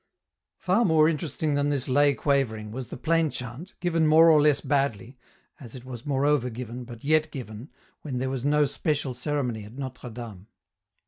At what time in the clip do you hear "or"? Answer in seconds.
4.31-4.41